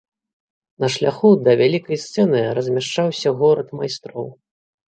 [0.83, 4.27] На шляху да вялікай сцэны размяшчаўся горад майстроў.